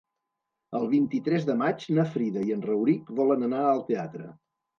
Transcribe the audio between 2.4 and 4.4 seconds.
i en Rauric volen anar al teatre.